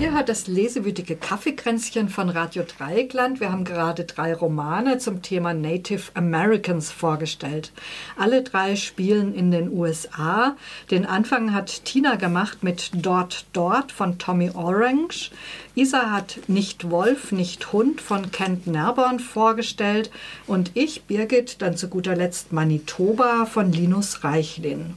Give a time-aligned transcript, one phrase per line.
[0.00, 3.40] Ihr hört das lesewütige Kaffeekränzchen von Radio Dreieckland.
[3.40, 7.72] Wir haben gerade drei Romane zum Thema Native Americans vorgestellt.
[8.16, 10.56] Alle drei spielen in den USA.
[10.92, 15.32] Den Anfang hat Tina gemacht mit Dort Dort von Tommy Orange.
[15.74, 20.12] Isa hat Nicht Wolf, nicht Hund von Kent Nerborn vorgestellt.
[20.46, 24.94] Und ich, Birgit, dann zu guter Letzt Manitoba von Linus Reichlin.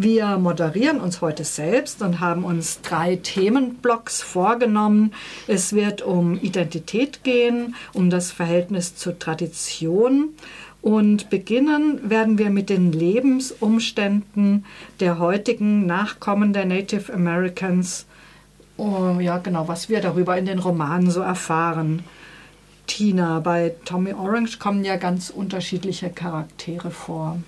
[0.00, 5.12] Wir moderieren uns heute selbst und haben uns drei Themenblocks vorgenommen.
[5.48, 10.28] Es wird um Identität gehen, um das Verhältnis zur Tradition.
[10.82, 14.64] Und beginnen werden wir mit den Lebensumständen
[15.00, 18.06] der heutigen Nachkommen der Native Americans.
[18.76, 22.04] Oh, ja, genau, was wir darüber in den Romanen so erfahren.
[22.86, 27.38] Tina, bei Tommy Orange kommen ja ganz unterschiedliche Charaktere vor.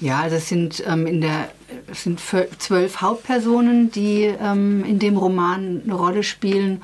[0.00, 1.48] Ja, also es sind ähm, in der
[1.90, 6.82] es sind zwölf Hauptpersonen, die ähm, in dem Roman eine Rolle spielen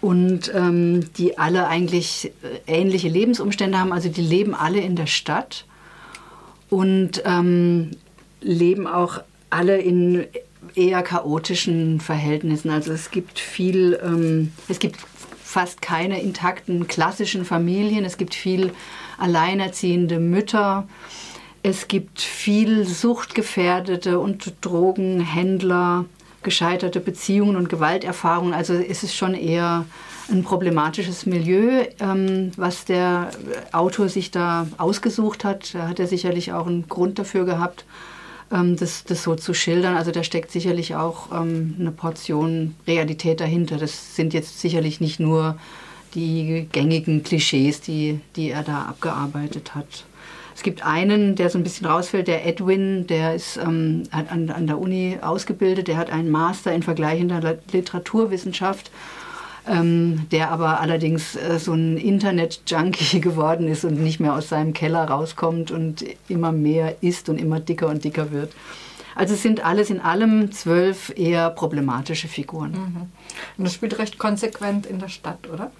[0.00, 3.92] und ähm, die alle eigentlich äh, ähnliche Lebensumstände haben.
[3.92, 5.66] Also die leben alle in der Stadt
[6.70, 7.90] und ähm,
[8.40, 9.20] leben auch
[9.50, 10.26] alle in
[10.74, 12.70] eher chaotischen Verhältnissen.
[12.70, 14.96] Also es gibt viel, ähm, es gibt
[15.42, 18.04] fast keine intakten klassischen Familien.
[18.04, 18.72] Es gibt viel
[19.18, 20.88] alleinerziehende Mütter.
[21.62, 26.06] Es gibt viel Suchtgefährdete und Drogenhändler,
[26.42, 28.54] gescheiterte Beziehungen und Gewalterfahrungen.
[28.54, 29.84] Also ist es schon eher
[30.30, 33.30] ein problematisches Milieu, ähm, was der
[33.72, 35.74] Autor sich da ausgesucht hat.
[35.74, 37.84] Da hat er sicherlich auch einen Grund dafür gehabt,
[38.50, 39.96] ähm, das, das so zu schildern.
[39.96, 43.76] Also da steckt sicherlich auch ähm, eine Portion Realität dahinter.
[43.76, 45.58] Das sind jetzt sicherlich nicht nur
[46.14, 50.04] die gängigen Klischees, die, die er da abgearbeitet hat.
[50.60, 54.66] Es gibt einen, der so ein bisschen rausfällt, der Edwin, der ist ähm, an, an
[54.66, 58.90] der Uni ausgebildet, der hat einen Master in vergleichender Literaturwissenschaft.
[59.66, 64.74] Ähm, der aber allerdings äh, so ein Internet-Junkie geworden ist und nicht mehr aus seinem
[64.74, 68.52] Keller rauskommt und immer mehr isst und immer dicker und dicker wird.
[69.14, 72.72] Also es sind alles in allem zwölf eher problematische Figuren.
[72.72, 72.96] Mhm.
[73.56, 75.70] Und das spielt recht konsequent in der Stadt, oder?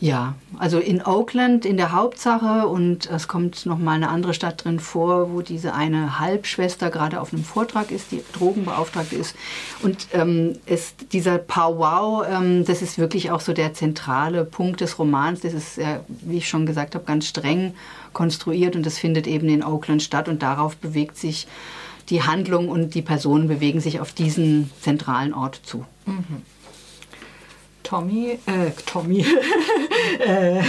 [0.00, 4.64] Ja, also in Oakland in der Hauptsache und es kommt noch mal eine andere Stadt
[4.64, 9.34] drin vor, wo diese eine Halbschwester gerade auf einem Vortrag ist, die Drogenbeauftragte ist.
[9.82, 15.00] Und ähm, es, dieser Powwow, ähm, das ist wirklich auch so der zentrale Punkt des
[15.00, 15.40] Romans.
[15.40, 17.74] Das ist, ja, wie ich schon gesagt habe, ganz streng
[18.12, 21.48] konstruiert und das findet eben in Oakland statt und darauf bewegt sich
[22.08, 25.84] die Handlung und die Personen bewegen sich auf diesen zentralen Ort zu.
[26.06, 26.42] Mhm.
[27.88, 29.24] Tommy, äh, Tommy,
[30.18, 30.62] äh,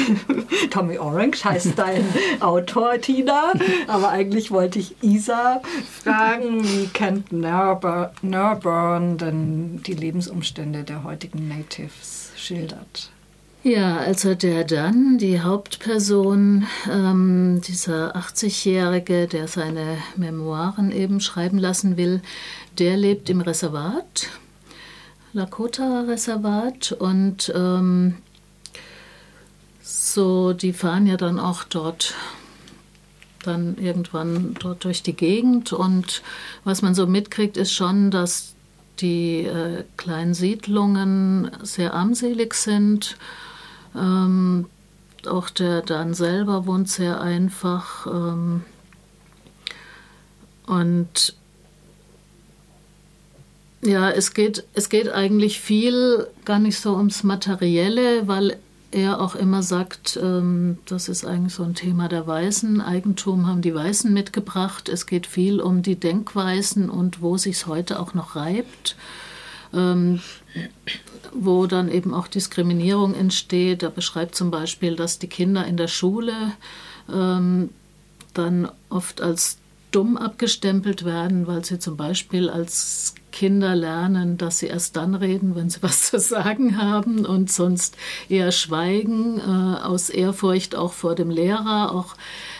[0.69, 2.05] Tommy Orange heißt dein
[2.39, 3.51] Autor, Tina.
[3.87, 5.61] Aber eigentlich wollte ich Isa
[6.01, 13.11] fragen, wie kennt Nurburn denn die Lebensumstände der heutigen Natives schildert?
[13.63, 21.97] Ja, also der dann, die Hauptperson, ähm, dieser 80-Jährige, der seine Memoiren eben schreiben lassen
[21.97, 22.21] will,
[22.77, 24.29] der lebt im Reservat
[25.33, 28.15] Lakota-Reservat und ähm,
[29.81, 32.15] so, die fahren ja dann auch dort
[33.43, 36.21] dann irgendwann dort durch die Gegend und
[36.63, 38.53] was man so mitkriegt, ist schon, dass
[38.99, 43.17] die äh, kleinen Siedlungen sehr armselig sind.
[43.95, 44.65] Ähm,
[45.25, 48.07] auch der Dan selber wohnt sehr einfach.
[48.07, 48.63] Ähm,
[50.65, 51.35] und
[53.81, 58.57] ja, es geht, es geht eigentlich viel gar nicht so ums Materielle, weil
[58.91, 62.81] er auch immer sagt, ähm, das ist eigentlich so ein Thema der Weißen.
[62.81, 64.89] Eigentum haben die Weißen mitgebracht.
[64.89, 68.95] Es geht viel um die Denkweisen und wo sich heute auch noch reibt.
[69.73, 70.19] Ähm,
[71.31, 73.83] wo dann eben auch Diskriminierung entsteht.
[73.83, 76.33] Er beschreibt zum Beispiel, dass die Kinder in der Schule
[77.13, 77.69] ähm,
[78.33, 79.57] dann oft als
[79.91, 85.55] dumm abgestempelt werden, weil sie zum Beispiel als Kinder lernen, dass sie erst dann reden,
[85.55, 87.95] wenn sie was zu sagen haben und sonst
[88.27, 92.15] eher schweigen, äh, aus Ehrfurcht auch vor dem Lehrer, auch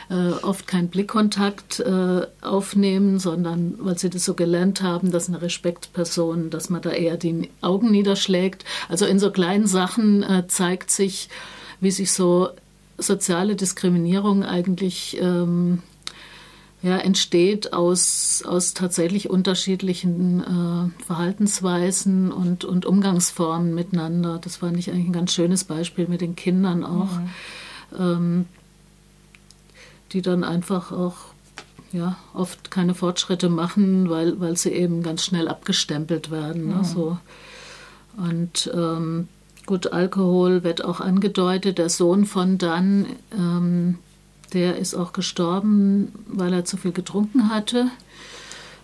[0.10, 5.42] äh, oft keinen Blickkontakt äh, aufnehmen, sondern weil sie das so gelernt haben, dass eine
[5.42, 8.66] Respektperson, dass man da eher die Augen niederschlägt.
[8.88, 11.30] Also in so kleinen Sachen äh, zeigt sich,
[11.80, 12.50] wie sich so
[12.98, 15.84] soziale Diskriminierung eigentlich ähm,
[16.82, 24.40] ja, entsteht aus, aus tatsächlich unterschiedlichen äh, Verhaltensweisen und, und Umgangsformen miteinander.
[24.42, 27.30] Das fand ich eigentlich ein ganz schönes Beispiel mit den Kindern auch, mhm.
[28.00, 28.46] ähm,
[30.14, 31.16] die dann einfach auch
[31.92, 36.68] ja, oft keine Fortschritte machen, weil, weil sie eben ganz schnell abgestempelt werden.
[36.68, 36.76] Ne?
[36.76, 36.84] Mhm.
[36.84, 37.18] So.
[38.18, 39.28] Und ähm,
[39.66, 41.78] gut, Alkohol wird auch angedeutet.
[41.78, 43.98] Der Sohn von Dann, ähm,
[44.54, 47.88] der ist auch gestorben, weil er zu viel getrunken hatte.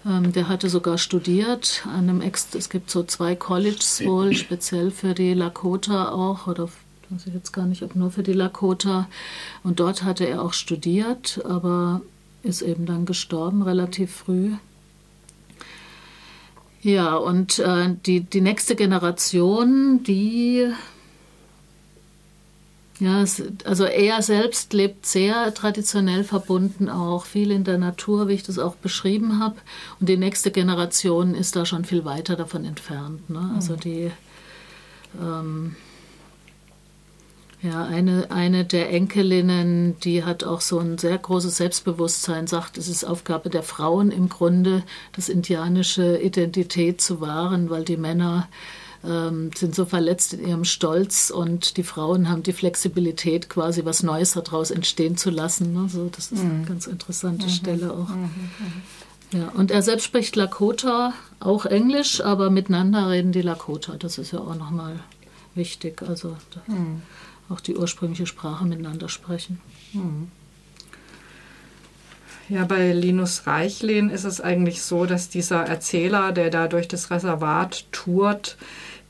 [0.06, 4.92] Ähm, der hatte sogar studiert an einem Ex es gibt so zwei Colleges wohl, speziell
[4.92, 6.70] für die Lakota auch, oder
[7.10, 9.08] weiß ich jetzt gar nicht, ob nur für die Lakota.
[9.64, 12.02] Und dort hatte er auch studiert, aber
[12.44, 14.52] ist eben dann gestorben relativ früh.
[16.82, 20.72] Ja, und äh, die, die nächste Generation, die
[23.00, 23.26] ja,
[23.66, 28.58] also er selbst lebt sehr traditionell verbunden auch, viel in der Natur, wie ich das
[28.58, 29.56] auch beschrieben habe.
[30.00, 33.30] Und die nächste Generation ist da schon viel weiter davon entfernt.
[33.30, 33.52] Ne?
[33.54, 33.80] Also mhm.
[33.82, 34.12] die,
[35.22, 35.76] ähm,
[37.62, 42.88] ja, eine, eine der Enkelinnen, die hat auch so ein sehr großes Selbstbewusstsein, sagt, es
[42.88, 44.84] ist Aufgabe der Frauen im Grunde,
[45.14, 48.48] das indianische Identität zu wahren, weil die Männer
[49.08, 54.04] ähm, sind so verletzt in ihrem Stolz und die Frauen haben die Flexibilität, quasi was
[54.04, 55.74] Neues daraus entstehen zu lassen.
[55.74, 55.90] Ne?
[55.90, 56.52] So, das ist mhm.
[56.52, 57.52] eine ganz interessante mhm.
[57.52, 58.10] Stelle auch.
[58.10, 58.24] Mhm.
[58.24, 58.82] mhm.
[59.32, 63.96] Ja, und er selbst spricht Lakota, auch Englisch, aber miteinander reden die Lakota.
[63.98, 65.00] Das ist ja auch nochmal
[65.56, 66.02] wichtig.
[66.04, 66.38] Also
[66.68, 67.02] mhm.
[67.50, 69.60] auch die ursprüngliche Sprache miteinander sprechen.
[69.94, 70.30] Mhm.
[72.48, 77.10] Ja, bei Linus Reichlin ist es eigentlich so, dass dieser Erzähler, der da durch das
[77.10, 78.58] Reservat tourt,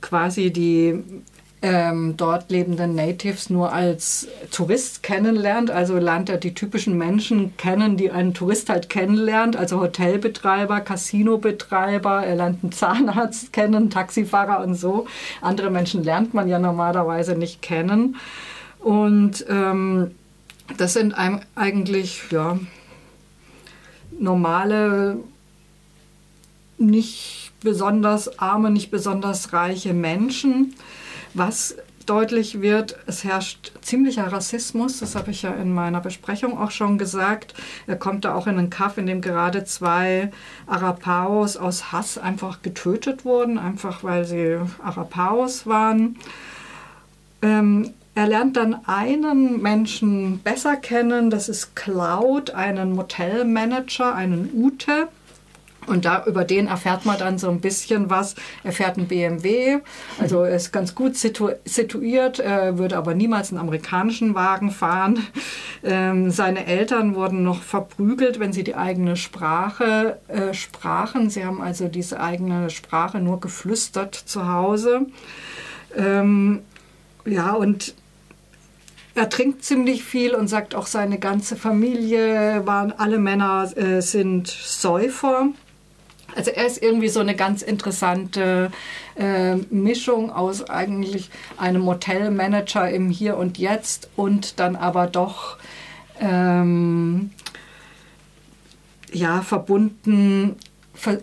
[0.06, 1.04] quasi die
[1.64, 5.72] ähm, dort lebenden Natives nur als Tourist kennenlernt.
[5.72, 9.56] Also lernt er die typischen Menschen kennen, die ein Tourist halt kennenlernt.
[9.56, 15.08] Also Hotelbetreiber, Casinobetreiber, er lernt einen Zahnarzt kennen, Taxifahrer und so.
[15.42, 18.18] Andere Menschen lernt man ja normalerweise nicht kennen.
[18.80, 20.12] Und ähm,
[20.78, 21.16] das sind
[21.56, 22.60] eigentlich ja,
[24.20, 25.18] normale,
[26.78, 30.76] nicht besonders arme, nicht besonders reiche Menschen.
[31.34, 31.76] Was
[32.06, 36.98] deutlich wird, es herrscht ziemlicher Rassismus, das habe ich ja in meiner Besprechung auch schon
[36.98, 37.54] gesagt.
[37.88, 40.32] Er kommt da auch in einen Kaff, in dem gerade zwei
[40.68, 46.18] Arapaos aus Hass einfach getötet wurden, einfach weil sie Arapaos waren.
[47.42, 55.10] Ähm, er lernt dann einen Menschen besser kennen, das ist Cloud, einen Motelmanager, einen Ute.
[55.88, 58.36] Und da, über den erfährt man dann so ein bisschen was.
[58.64, 59.80] Er fährt einen BMW,
[60.20, 65.20] also ist ganz gut situ situiert, er würde aber niemals einen amerikanischen Wagen fahren.
[65.84, 71.30] Ähm, seine Eltern wurden noch verprügelt, wenn sie die eigene Sprache äh, sprachen.
[71.30, 75.06] Sie haben also diese eigene Sprache nur geflüstert zu Hause.
[75.96, 76.62] Ähm,
[77.26, 77.94] ja, und
[79.16, 84.48] er trinkt ziemlich viel und sagt auch, seine ganze Familie waren, alle Männer äh, sind
[84.48, 85.48] Säufer.
[86.36, 88.72] Also er ist irgendwie so eine ganz interessante
[89.16, 95.58] äh, Mischung aus eigentlich einem Motelmanager im Hier und Jetzt und dann aber doch
[96.20, 97.32] ähm,
[99.14, 100.58] ja verbunden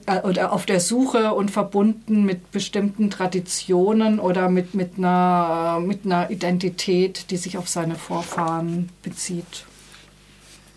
[0.07, 6.05] äh, oder auf der Suche und verbunden mit bestimmten Traditionen oder mit, mit, einer, mit
[6.05, 9.67] einer Identität, die sich auf seine Vorfahren bezieht.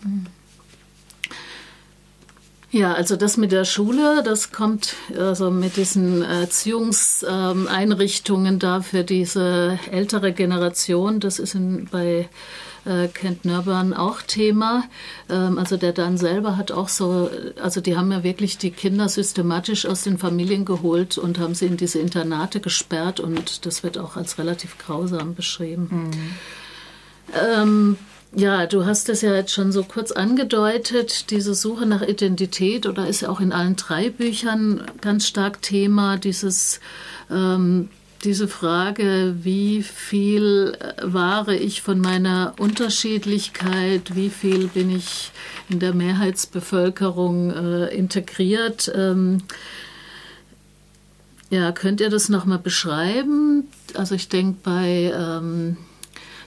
[0.02, 0.26] Mhm.
[2.70, 9.78] Ja, also das mit der Schule, das kommt also mit diesen Erziehungseinrichtungen da für diese
[9.90, 11.20] ältere Generation.
[11.20, 12.28] Das ist in, bei
[12.84, 14.82] äh, Kent Nörburn auch Thema.
[15.28, 17.30] Ähm, also der dann selber hat auch so,
[17.62, 21.66] also die haben ja wirklich die Kinder systematisch aus den Familien geholt und haben sie
[21.66, 25.88] in diese Internate gesperrt und das wird auch als relativ grausam beschrieben.
[25.90, 26.10] Mhm.
[27.34, 27.96] Ähm,
[28.34, 33.06] ja, du hast es ja jetzt schon so kurz angedeutet, diese Suche nach Identität oder
[33.06, 36.80] ist ja auch in allen drei Büchern ganz stark Thema, dieses,
[37.30, 37.88] ähm,
[38.24, 45.30] diese Frage, wie viel wahre ich von meiner Unterschiedlichkeit, wie viel bin ich
[45.68, 48.92] in der Mehrheitsbevölkerung äh, integriert.
[48.94, 49.38] Ähm,
[51.48, 53.68] ja, könnt ihr das nochmal beschreiben?
[53.94, 55.12] Also ich denke bei...
[55.14, 55.76] Ähm,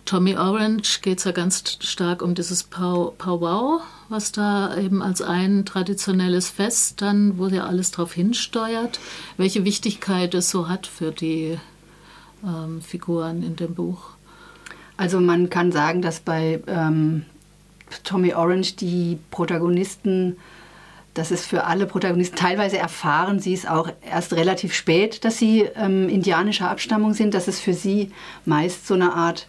[0.09, 5.21] Tommy Orange geht es ja ganz stark um dieses Pow Powwow, was da eben als
[5.21, 8.99] ein traditionelles Fest dann, wo ja alles darauf hinsteuert,
[9.37, 11.59] welche Wichtigkeit es so hat für die
[12.43, 13.99] ähm, Figuren in dem Buch.
[14.97, 17.25] Also man kann sagen, dass bei ähm,
[18.03, 20.37] Tommy Orange die Protagonisten
[21.13, 25.67] das ist für alle Protagonisten, teilweise erfahren sie es auch erst relativ spät, dass sie
[25.75, 28.11] ähm, indianischer Abstammung sind, dass es für sie
[28.45, 29.45] meist so eine Art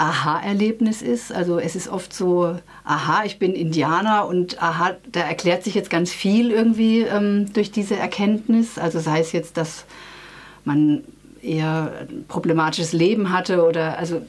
[0.00, 1.30] Aha-Erlebnis ist.
[1.30, 5.90] Also es ist oft so, aha, ich bin Indianer und aha, da erklärt sich jetzt
[5.90, 8.78] ganz viel irgendwie ähm, durch diese Erkenntnis.
[8.78, 9.84] Also sei es jetzt, dass
[10.64, 11.04] man
[11.42, 14.22] eher ein problematisches Leben hatte oder also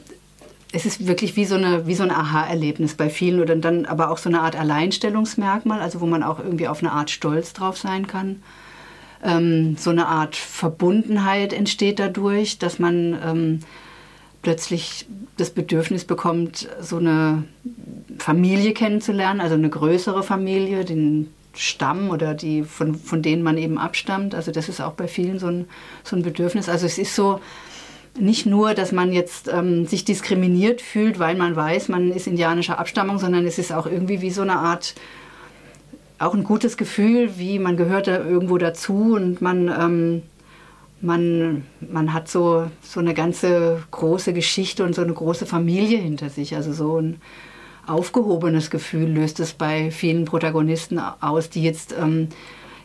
[0.73, 4.11] es ist wirklich wie so, eine, wie so ein Aha-Erlebnis bei vielen oder dann aber
[4.11, 7.77] auch so eine Art Alleinstellungsmerkmal, also wo man auch irgendwie auf eine Art Stolz drauf
[7.77, 8.43] sein kann.
[9.23, 13.59] Ähm, so eine Art Verbundenheit entsteht dadurch, dass man ähm,
[14.41, 15.05] plötzlich
[15.37, 17.43] das Bedürfnis bekommt, so eine
[18.17, 23.77] Familie kennenzulernen, also eine größere Familie, den Stamm oder die, von, von denen man eben
[23.77, 24.35] abstammt.
[24.35, 25.65] Also das ist auch bei vielen so ein,
[26.03, 26.69] so ein Bedürfnis.
[26.69, 27.39] Also es ist so,
[28.19, 32.79] nicht nur, dass man jetzt ähm, sich diskriminiert fühlt, weil man weiß, man ist indianischer
[32.79, 34.95] Abstammung, sondern es ist auch irgendwie wie so eine Art,
[36.19, 40.21] auch ein gutes Gefühl, wie man gehört da irgendwo dazu und man, ähm,
[41.01, 46.29] man, man hat so, so eine ganze große Geschichte und so eine große Familie hinter
[46.29, 46.55] sich.
[46.55, 47.21] Also so ein
[47.87, 52.29] aufgehobenes Gefühl löst es bei vielen Protagonisten aus, die jetzt ähm,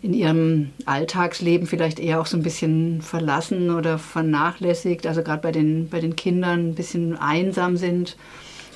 [0.03, 5.53] in ihrem Alltagsleben vielleicht eher auch so ein bisschen verlassen oder vernachlässigt, also gerade bei
[5.53, 8.17] den, bei den Kindern ein bisschen einsam sind.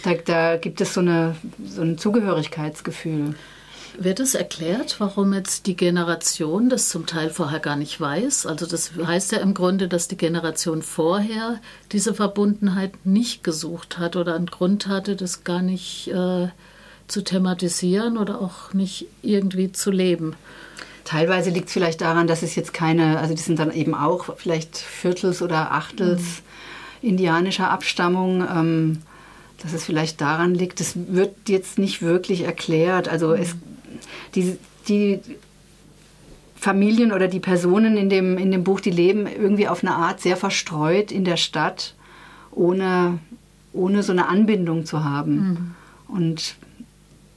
[0.02, 3.34] Da, da gibt es so, eine, so ein Zugehörigkeitsgefühl.
[3.98, 8.46] Wird es erklärt, warum jetzt die Generation das zum Teil vorher gar nicht weiß?
[8.46, 11.60] Also das heißt ja im Grunde, dass die Generation vorher
[11.92, 16.48] diese Verbundenheit nicht gesucht hat oder einen Grund hatte, das gar nicht äh,
[17.08, 20.34] zu thematisieren oder auch nicht irgendwie zu leben.
[21.04, 24.36] Teilweise liegt es vielleicht daran, dass es jetzt keine, also die sind dann eben auch
[24.36, 26.22] vielleicht Viertels- oder Achtels
[27.02, 27.08] mhm.
[27.08, 28.42] indianischer Abstammung.
[28.42, 29.02] Ähm,
[29.62, 33.08] dass es vielleicht daran liegt, es wird jetzt nicht wirklich erklärt.
[33.08, 33.42] Also mhm.
[33.42, 33.56] es,
[34.34, 34.56] die,
[34.88, 35.20] die
[36.56, 40.20] Familien oder die Personen in dem, in dem Buch, die leben irgendwie auf eine Art
[40.20, 41.94] sehr verstreut in der Stadt,
[42.50, 43.18] ohne,
[43.72, 45.34] ohne so eine Anbindung zu haben.
[45.34, 45.74] Mhm.
[46.14, 46.56] Und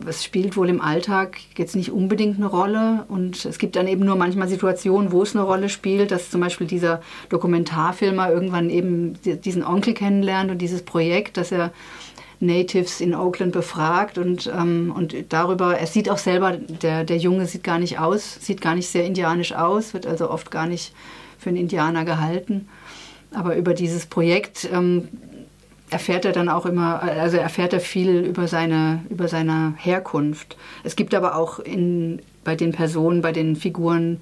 [0.05, 4.03] es spielt wohl im Alltag jetzt nicht unbedingt eine Rolle und es gibt dann eben
[4.03, 9.13] nur manchmal Situationen, wo es eine Rolle spielt, dass zum Beispiel dieser Dokumentarfilmer irgendwann eben
[9.23, 11.71] diesen Onkel kennenlernt und dieses Projekt, dass er
[12.45, 17.45] Natives in Oakland befragt und, ähm, und darüber, er sieht auch selber, der, der Junge
[17.45, 20.93] sieht gar nicht aus, sieht gar nicht sehr indianisch aus, wird also oft gar nicht
[21.37, 22.67] für einen Indianer gehalten.
[23.33, 25.07] Aber über dieses Projekt ähm,
[25.89, 30.57] erfährt er dann auch immer, also erfährt er viel über seine, über seine Herkunft.
[30.83, 34.21] Es gibt aber auch in, bei den Personen, bei den Figuren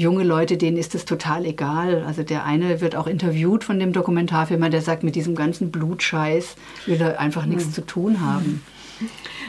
[0.00, 2.04] junge Leute, denen ist es total egal.
[2.06, 6.56] Also der eine wird auch interviewt von dem Dokumentarfilmer, der sagt, mit diesem ganzen Blutscheiß
[6.86, 7.72] will er einfach nichts mhm.
[7.72, 8.62] zu tun haben.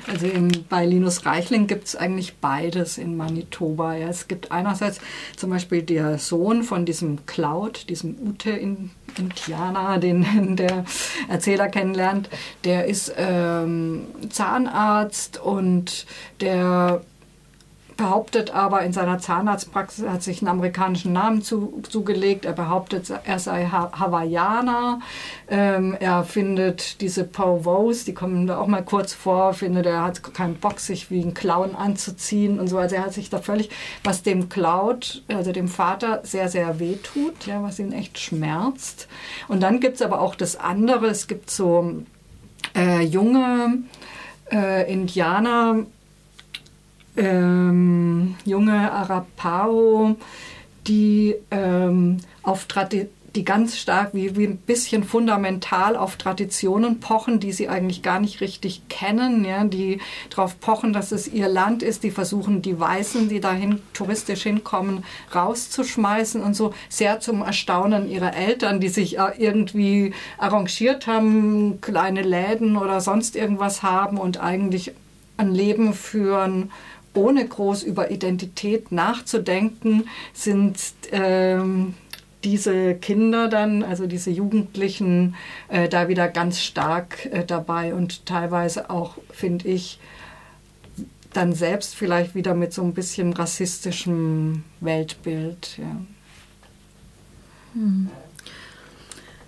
[0.08, 3.96] Also in, bei Linus Reichling gibt es eigentlich beides in Manitoba.
[3.96, 4.08] Ja.
[4.08, 5.00] Es gibt einerseits
[5.36, 10.86] zum Beispiel der Sohn von diesem Cloud, diesem Ute-Indianer, den der
[11.30, 12.30] Erzähler kennenlernt.
[12.64, 16.06] Der ist ähm, Zahnarzt und
[16.40, 17.02] der
[18.02, 23.38] behauptet aber in seiner Zahnarztpraxis, hat sich einen amerikanischen Namen zu, zugelegt, er behauptet, er
[23.38, 25.02] sei ha Hawaiianer,
[25.48, 30.34] ähm, er findet diese Povos, die kommen da auch mal kurz vor, findet, er hat
[30.34, 33.70] keinen Bock, sich wie ein Clown anzuziehen und so, also er hat sich da völlig,
[34.04, 39.08] was dem Cloud, also dem Vater, sehr, sehr wehtut, ja, was ihn echt schmerzt.
[39.48, 42.02] Und dann gibt es aber auch das andere, es gibt so
[42.76, 43.84] äh, junge
[44.52, 45.86] äh, Indianer,
[47.18, 50.16] ähm, junge Arapao,
[50.88, 52.66] die ähm, auf
[53.36, 58.20] die ganz stark, wie, wie ein bisschen fundamental auf Traditionen pochen, die sie eigentlich gar
[58.20, 60.00] nicht richtig kennen, ja, die
[60.30, 65.06] darauf pochen, dass es ihr Land ist, die versuchen, die Weißen, die dahin touristisch hinkommen,
[65.34, 66.74] rauszuschmeißen und so.
[66.90, 73.36] Sehr zum Erstaunen ihrer Eltern, die sich äh, irgendwie arrangiert haben, kleine Läden oder sonst
[73.36, 74.92] irgendwas haben und eigentlich
[75.38, 76.72] ein Leben führen,
[77.14, 80.78] ohne groß über Identität nachzudenken, sind
[81.12, 81.96] ähm,
[82.44, 85.36] diese Kinder dann, also diese Jugendlichen,
[85.68, 90.00] äh, da wieder ganz stark äh, dabei und teilweise auch, finde ich,
[91.34, 95.78] dann selbst vielleicht wieder mit so ein bisschen rassistischem Weltbild.
[95.78, 96.02] Ja.
[97.74, 98.10] Hm.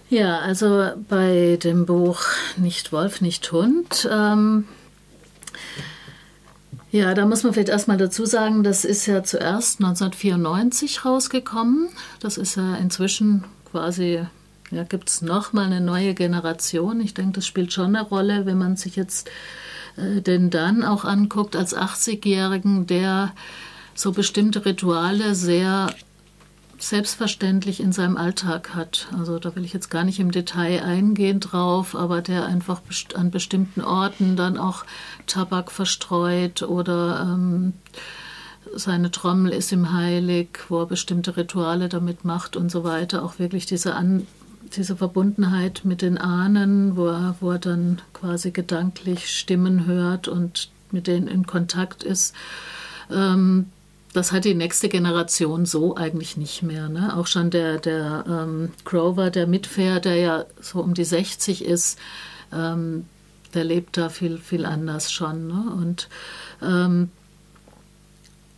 [0.09, 2.21] Ja, also bei dem Buch
[2.55, 4.65] Nicht Wolf, nicht Hund ähm,
[6.93, 11.89] ja, da muss man vielleicht erstmal dazu sagen, das ist ja zuerst 1994 rausgekommen.
[12.19, 14.21] Das ist ja inzwischen quasi,
[14.69, 17.01] ja, gibt es nochmal eine neue Generation.
[17.01, 19.27] Ich denke, das spielt schon eine Rolle, wenn man sich jetzt
[19.97, 23.33] äh, den dann auch anguckt als 80-Jährigen, der
[23.95, 25.87] so bestimmte Rituale sehr
[26.89, 29.07] selbstverständlich in seinem Alltag hat.
[29.17, 32.81] Also da will ich jetzt gar nicht im Detail eingehen drauf, aber der einfach
[33.15, 34.85] an bestimmten Orten dann auch
[35.25, 37.73] Tabak verstreut oder ähm,
[38.75, 43.23] seine Trommel ist ihm heilig, wo er bestimmte Rituale damit macht und so weiter.
[43.23, 44.27] Auch wirklich diese, An
[44.75, 50.69] diese Verbundenheit mit den Ahnen, wo er, wo er dann quasi gedanklich Stimmen hört und
[50.91, 52.33] mit denen in Kontakt ist.
[53.11, 53.67] Ähm,
[54.13, 56.87] das hat die nächste Generation so eigentlich nicht mehr.
[56.87, 57.15] Ne?
[57.17, 61.97] Auch schon der, der ähm, Grover, der mitfährt, der ja so um die 60 ist,
[62.53, 63.05] ähm,
[63.53, 65.47] der lebt da viel, viel anders schon.
[65.47, 65.73] Ne?
[65.75, 66.09] Und,
[66.61, 67.09] ähm,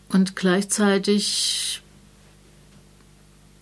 [0.09, 1.81] und gleichzeitig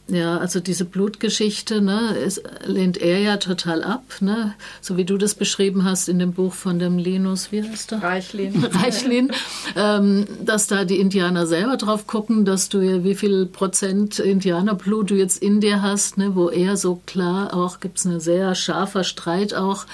[0.08, 4.54] ja, also diese Blutgeschichte ne, ist, lehnt er ja total ab, ne?
[4.82, 8.04] so wie du das beschrieben hast in dem Buch von dem Linus, wie heißt der?
[8.04, 8.66] Reichlin.
[8.74, 9.32] Reichlin,
[9.78, 15.12] ähm, dass da die Indianer selber drauf gucken, dass du ja wie viel Prozent Indianerblut
[15.12, 16.36] du jetzt in dir hast, ne?
[16.36, 19.86] wo er so klar auch, gibt es einen sehr scharfer Streit auch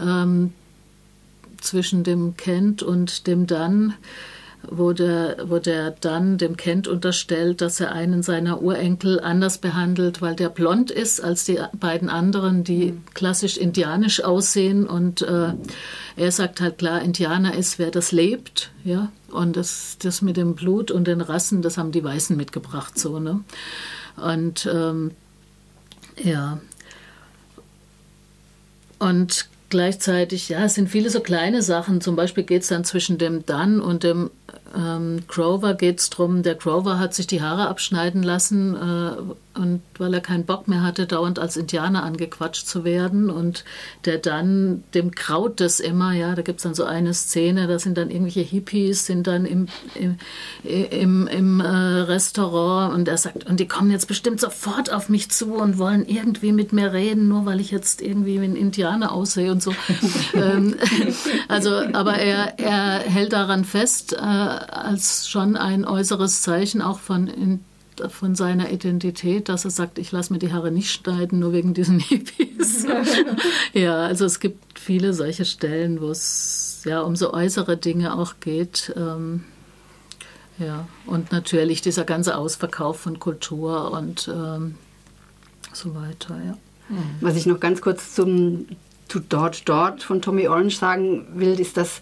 [0.00, 0.52] ähm,
[1.60, 3.94] zwischen dem Kent und dem Dann
[4.70, 10.22] wo der, wo der dann dem Kent unterstellt, dass er einen seiner Urenkel anders behandelt,
[10.22, 13.04] weil der blond ist als die beiden anderen, die mhm.
[13.14, 14.86] klassisch indianisch aussehen.
[14.86, 15.54] Und äh,
[16.16, 19.10] er sagt halt klar, Indianer ist, wer das lebt, ja.
[19.30, 23.18] Und das, das mit dem Blut und den Rassen, das haben die Weißen mitgebracht, so,
[23.18, 23.40] ne?
[24.16, 25.12] Und ähm,
[26.22, 26.60] ja.
[28.98, 32.00] Und gleichzeitig, ja, es sind viele so kleine Sachen.
[32.00, 34.30] Zum Beispiel geht es dann zwischen dem Dunn und dem
[34.76, 39.82] ähm, Grover geht es darum, der Grover hat sich die Haare abschneiden lassen äh, und
[39.98, 43.64] weil er keinen Bock mehr hatte, dauernd als Indianer angequatscht zu werden und
[44.04, 47.78] der dann, dem kraut das immer, ja, da gibt es dann so eine Szene, da
[47.78, 50.16] sind dann irgendwelche Hippies, sind dann im, im,
[50.64, 55.30] im, im äh, Restaurant und er sagt, und die kommen jetzt bestimmt sofort auf mich
[55.30, 59.12] zu und wollen irgendwie mit mir reden, nur weil ich jetzt irgendwie wie ein Indianer
[59.12, 59.74] aussehe und so.
[60.34, 60.76] ähm,
[61.48, 67.26] also, aber er, er hält daran fest, äh, als schon ein äußeres Zeichen auch von,
[67.26, 67.60] in,
[68.08, 71.74] von seiner Identität, dass er sagt, ich lasse mir die Haare nicht schneiden, nur wegen
[71.74, 72.86] diesen Hippies.
[73.72, 78.34] ja, also es gibt viele solche Stellen, wo es ja um so äußere Dinge auch
[78.40, 78.92] geht.
[78.96, 79.44] Ähm,
[80.58, 84.76] ja, und natürlich dieser ganze Ausverkauf von Kultur und ähm,
[85.72, 86.56] so weiter, ja.
[87.20, 88.66] Was ich noch ganz kurz zum
[89.12, 92.00] zu Dort Dort von Tommy Orange sagen will, ist, dass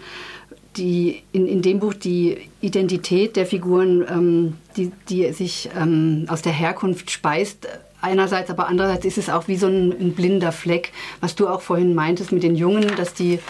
[0.76, 6.42] die, in, in dem Buch die Identität der Figuren, ähm, die, die sich ähm, aus
[6.42, 7.66] der Herkunft speist,
[8.00, 11.60] einerseits, aber andererseits ist es auch wie so ein, ein, blinder Fleck, was du auch
[11.60, 13.40] vorhin meintest mit den Jungen, dass die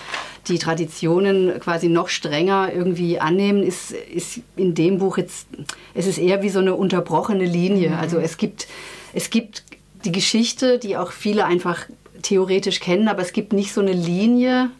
[0.48, 5.46] die Traditionen quasi noch strenger irgendwie annehmen, ist, ist in dem Buch jetzt,
[5.94, 7.90] es ist eher wie so eine unterbrochene Linie.
[7.90, 7.96] Mhm.
[7.96, 8.66] Also es gibt,
[9.12, 9.64] es gibt
[10.04, 11.84] die Geschichte, die auch viele einfach
[12.22, 14.70] theoretisch kennen, aber es gibt nicht so eine Linie,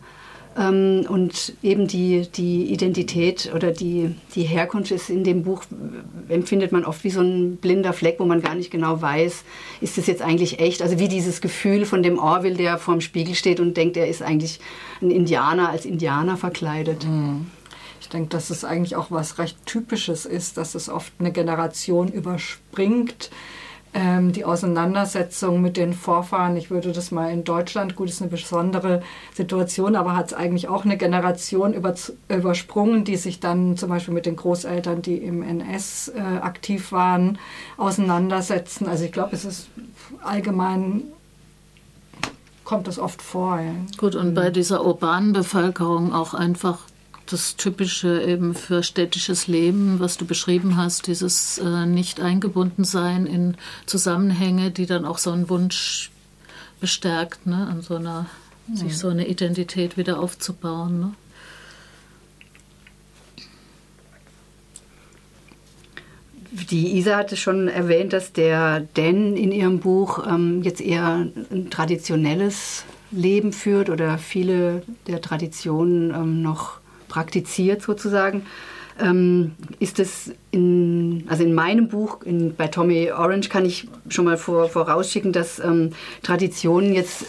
[0.57, 5.65] ähm, und eben die, die Identität oder die, die Herkunft ist in dem Buch,
[6.29, 9.45] empfindet man oft wie so ein blinder Fleck, wo man gar nicht genau weiß,
[9.81, 10.83] ist das jetzt eigentlich echt?
[10.83, 14.23] Also wie dieses Gefühl von dem Orville, der vorm Spiegel steht und denkt, er ist
[14.23, 14.59] eigentlich
[15.01, 17.07] ein Indianer als Indianer verkleidet.
[17.07, 17.47] Mhm.
[18.01, 22.09] Ich denke, dass es eigentlich auch was recht Typisches ist, dass es oft eine Generation
[22.09, 23.31] überspringt
[23.93, 28.31] ähm, die Auseinandersetzung mit den Vorfahren, ich würde das mal in Deutschland, gut, ist eine
[28.31, 29.03] besondere
[29.35, 31.95] Situation, aber hat es eigentlich auch eine Generation über,
[32.29, 37.39] übersprungen, die sich dann zum Beispiel mit den Großeltern, die im NS äh, aktiv waren,
[37.77, 38.87] auseinandersetzen.
[38.87, 39.69] Also ich glaube, es ist
[40.23, 41.03] allgemein
[42.65, 43.59] kommt das oft vor.
[43.59, 43.73] Ja.
[43.99, 46.79] Gut, und bei dieser urbanen Bevölkerung auch einfach
[47.33, 53.27] das Typische eben für städtisches Leben, was du beschrieben hast, dieses äh, nicht eingebunden sein
[53.27, 56.11] in Zusammenhänge, die dann auch so einen Wunsch
[56.81, 58.27] bestärkt, ne, an so einer,
[58.67, 58.77] mhm.
[58.77, 61.01] sich so eine Identität wieder aufzubauen.
[61.01, 61.15] Ne?
[66.53, 71.71] Die Isa hatte schon erwähnt, dass der Dan in ihrem Buch ähm, jetzt eher ein
[71.71, 76.80] traditionelles Leben führt oder viele der Traditionen ähm, noch
[77.11, 78.47] praktiziert sozusagen,
[78.99, 84.25] ähm, ist es in, also in meinem Buch, in, bei Tommy Orange kann ich schon
[84.25, 85.91] mal vor, vorausschicken, dass ähm,
[86.23, 87.27] Traditionen jetzt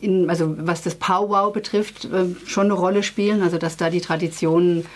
[0.00, 4.00] in, also was das Powwow betrifft, äh, schon eine Rolle spielen, also dass da die
[4.00, 4.86] Traditionen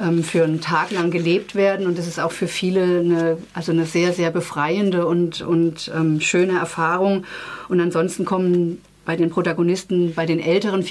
[0.00, 1.86] ähm, für einen Tag lang gelebt werden.
[1.86, 6.20] Und das ist auch für viele eine, also eine sehr, sehr befreiende und, und ähm,
[6.20, 7.24] schöne Erfahrung.
[7.68, 10.84] Und ansonsten kommen bei den Protagonisten, bei den älteren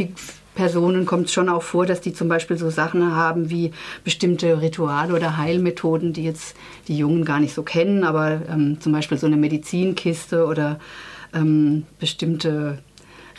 [0.53, 3.71] Personen kommt es schon auch vor, dass die zum Beispiel so Sachen haben wie
[4.03, 6.55] bestimmte Rituale oder Heilmethoden, die jetzt
[6.87, 10.79] die Jungen gar nicht so kennen, aber ähm, zum Beispiel so eine Medizinkiste oder
[11.33, 12.79] ähm, bestimmte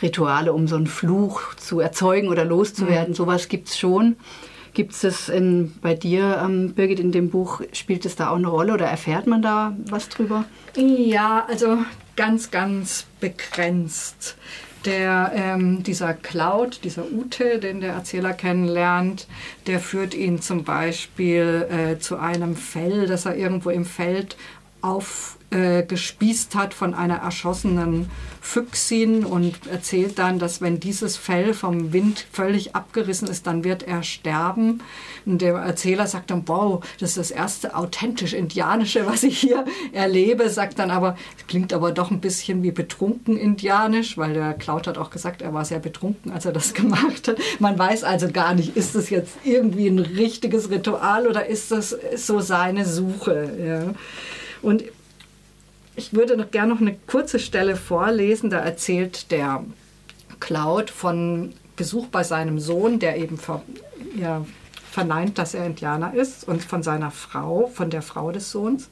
[0.01, 3.11] Rituale, um so einen Fluch zu erzeugen oder loszuwerden.
[3.11, 3.15] Mhm.
[3.15, 4.15] Sowas gibt es schon.
[4.73, 5.31] Gibt es
[5.81, 9.27] bei dir, ähm, Birgit, in dem Buch, spielt es da auch eine Rolle oder erfährt
[9.27, 10.45] man da was drüber?
[10.75, 11.77] Ja, also
[12.15, 14.35] ganz, ganz begrenzt.
[14.85, 19.27] Der, ähm, dieser Cloud, dieser Ute, den der Erzähler kennenlernt,
[19.65, 24.35] der führt ihn zum Beispiel äh, zu einem Fell, das er irgendwo im Feld
[24.81, 25.85] aufgespießt äh,
[26.55, 28.09] hat von einer erschossenen
[28.41, 33.83] Füchsin und erzählt dann, dass wenn dieses Fell vom Wind völlig abgerissen ist, dann wird
[33.83, 34.81] er sterben.
[35.25, 39.65] Und der Erzähler sagt dann, wow, das ist das erste authentisch indianische, was ich hier
[39.93, 41.15] erlebe, sagt dann aber,
[41.47, 45.53] klingt aber doch ein bisschen wie betrunken indianisch, weil der Cloud hat auch gesagt, er
[45.53, 47.37] war sehr betrunken, als er das gemacht hat.
[47.59, 51.95] Man weiß also gar nicht, ist das jetzt irgendwie ein richtiges Ritual oder ist das
[52.15, 53.51] so seine Suche?
[53.65, 53.93] Ja.
[54.61, 54.83] Und
[55.95, 58.49] ich würde noch gerne noch eine kurze Stelle vorlesen.
[58.49, 59.63] Da erzählt der
[60.39, 63.61] Cloud von Besuch bei seinem Sohn, der eben ver,
[64.15, 64.45] ja,
[64.91, 68.89] verneint, dass er Indianer ist, und von seiner Frau, von der Frau des Sohns.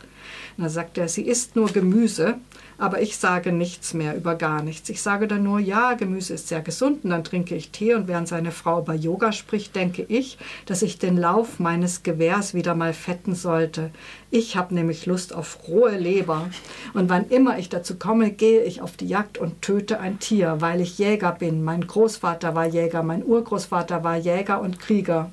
[0.57, 2.35] Und da sagt er, sie isst nur Gemüse
[2.82, 4.89] aber ich sage nichts mehr über gar nichts.
[4.89, 8.08] Ich sage dann nur, ja, Gemüse ist sehr gesund und dann trinke ich Tee und
[8.08, 12.74] während seine Frau über Yoga spricht, denke ich, dass ich den Lauf meines Gewehrs wieder
[12.74, 13.91] mal fetten sollte.
[14.32, 16.50] Ich habe nämlich Lust auf rohe Leber
[16.96, 20.58] und wann immer ich dazu komme, gehe ich auf die Jagd und töte ein Tier,
[20.60, 21.63] weil ich Jäger bin.
[21.63, 25.30] Mein Großvater war Jäger, mein Urgroßvater war Jäger und Krieger.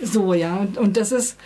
[0.00, 1.36] So, ja, und das ist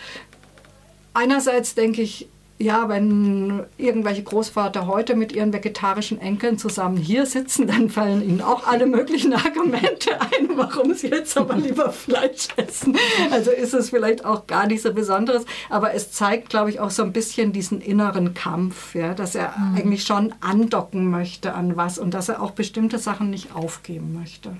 [1.14, 2.28] einerseits denke ich,
[2.62, 8.40] ja, wenn irgendwelche Großvater heute mit ihren vegetarischen Enkeln zusammen hier sitzen, dann fallen ihnen
[8.40, 12.96] auch alle möglichen Argumente ein, warum sie jetzt aber lieber Fleisch essen.
[13.32, 16.90] Also ist es vielleicht auch gar nicht so Besonderes, aber es zeigt, glaube ich, auch
[16.90, 19.76] so ein bisschen diesen inneren Kampf, ja, dass er mhm.
[19.76, 24.50] eigentlich schon andocken möchte an was und dass er auch bestimmte Sachen nicht aufgeben möchte.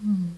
[0.00, 0.36] Mhm.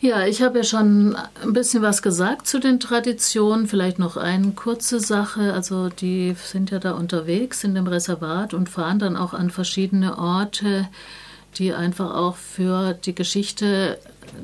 [0.00, 3.66] Ja, ich habe ja schon ein bisschen was gesagt zu den Traditionen.
[3.66, 5.52] Vielleicht noch eine kurze Sache.
[5.52, 10.16] Also die sind ja da unterwegs in dem Reservat und fahren dann auch an verschiedene
[10.16, 10.88] Orte,
[11.56, 13.98] die einfach auch für die Geschichte,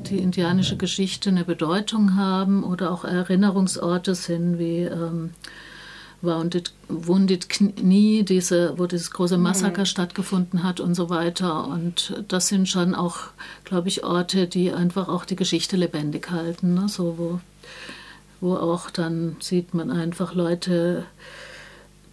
[0.09, 5.29] die indianische Geschichte eine Bedeutung haben oder auch Erinnerungsorte sind wie ähm,
[6.25, 9.85] Wounded, Wounded Knie, diese, wo dieses große Massaker mhm.
[9.85, 11.67] stattgefunden hat und so weiter.
[11.67, 13.17] Und das sind schon auch,
[13.63, 16.73] glaube ich, Orte, die einfach auch die Geschichte lebendig halten.
[16.73, 16.87] Ne?
[16.89, 17.39] So, wo,
[18.41, 21.05] wo auch dann sieht man einfach Leute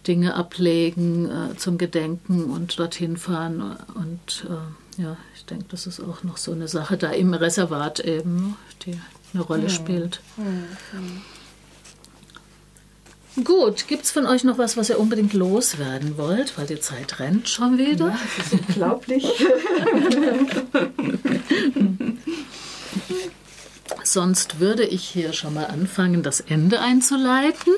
[0.07, 3.75] Dinge ablegen äh, zum Gedenken und dorthin fahren.
[3.95, 7.99] Und äh, ja, ich denke, das ist auch noch so eine Sache da im Reservat
[8.01, 8.99] eben, die
[9.33, 9.69] eine Rolle mhm.
[9.69, 10.21] spielt.
[10.37, 11.21] Mhm.
[13.41, 16.55] Gut, gibt es von euch noch was, was ihr unbedingt loswerden wollt?
[16.57, 18.09] Weil die Zeit rennt schon wieder.
[18.09, 19.25] Ja, das ist unglaublich.
[24.03, 27.73] Sonst würde ich hier schon mal anfangen, das Ende einzuleiten.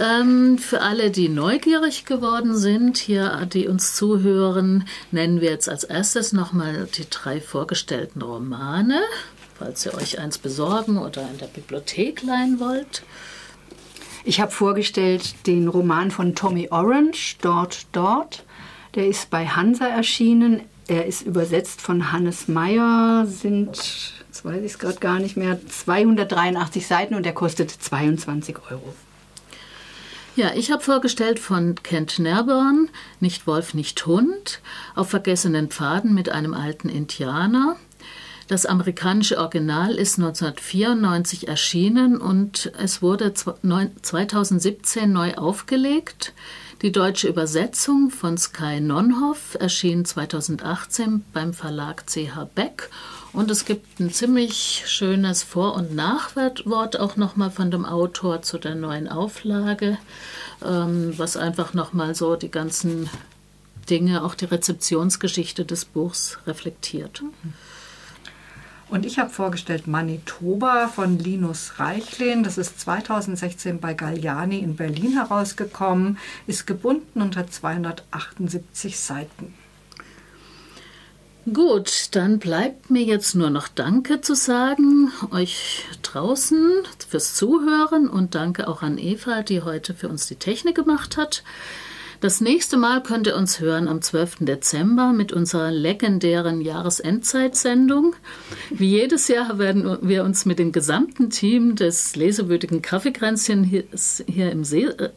[0.00, 5.84] Ähm, für alle, die neugierig geworden sind, hier, die uns zuhören, nennen wir jetzt als
[5.84, 9.02] erstes nochmal die drei vorgestellten Romane,
[9.58, 13.02] falls ihr euch eins besorgen oder in der Bibliothek leihen wollt.
[14.26, 18.44] Ich habe vorgestellt den Roman von Tommy Orange, Dort, Dort.
[18.94, 20.62] Der ist bei Hansa erschienen.
[20.88, 23.68] Er ist übersetzt von Hannes Meyer, sind,
[24.26, 28.94] jetzt weiß ich es gerade gar nicht mehr, 283 Seiten und er kostet 22 Euro.
[30.36, 34.60] Ja, ich habe vorgestellt von Kent Nerborn, Nicht Wolf, nicht Hund,
[34.94, 37.76] auf vergessenen Pfaden mit einem alten Indianer.
[38.46, 46.34] Das amerikanische Original ist 1994 erschienen und es wurde 2017 neu aufgelegt.
[46.82, 52.90] Die deutsche Übersetzung von Sky Nonhoff erschien 2018 beim Verlag CH Beck
[53.32, 56.66] und es gibt ein ziemlich schönes Vor- und Nachwort
[57.00, 59.96] auch nochmal von dem Autor zu der neuen Auflage,
[60.62, 63.08] ähm, was einfach nochmal so die ganzen
[63.88, 67.22] Dinge, auch die Rezeptionsgeschichte des Buchs reflektiert.
[67.22, 67.54] Mhm.
[68.94, 72.44] Und ich habe vorgestellt Manitoba von Linus Reichlin.
[72.44, 79.52] Das ist 2016 bei Galliani in Berlin herausgekommen, ist gebunden und hat 278 Seiten.
[81.52, 86.70] Gut, dann bleibt mir jetzt nur noch Danke zu sagen, euch draußen
[87.08, 91.42] fürs Zuhören und danke auch an Eva, die heute für uns die Technik gemacht hat.
[92.24, 94.46] Das nächste Mal könnt ihr uns hören am 12.
[94.46, 98.16] Dezember mit unserer legendären Jahresendzeitsendung.
[98.70, 104.64] Wie jedes Jahr werden wir uns mit dem gesamten Team des lesewürdigen Kaffeekränzchen hier, im,
[104.64, 105.10] See, äh,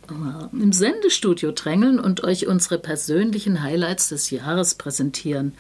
[0.52, 5.54] im Sendestudio drängeln und euch unsere persönlichen Highlights des Jahres präsentieren.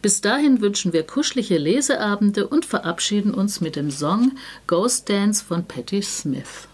[0.00, 4.32] Bis dahin wünschen wir kuschelige Leseabende und verabschieden uns mit dem Song
[4.66, 6.69] Ghost Dance von Patti Smith.